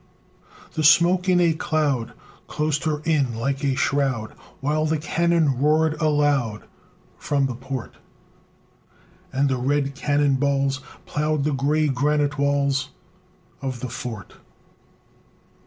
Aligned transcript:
The 0.73 0.83
smoke 0.83 1.29
in 1.29 1.39
a 1.39 1.53
cloud 1.53 2.13
Closed 2.47 2.85
her 2.85 3.03
in 3.05 3.35
like 3.35 3.63
a 3.63 3.75
shroud, 3.75 4.31
While 4.59 4.87
the 4.87 4.97
cannon 4.97 5.59
roared 5.59 5.93
aloud 6.01 6.63
From 7.19 7.45
the 7.45 7.53
Port; 7.53 7.93
And 9.31 9.47
the 9.47 9.57
red 9.57 9.93
cannon 9.93 10.37
balls 10.37 10.81
Ploughed 11.05 11.43
the 11.43 11.53
gray 11.53 11.87
granite 11.87 12.39
walls 12.39 12.89
Of 13.61 13.81
the 13.81 13.89
Fort. 13.89 14.37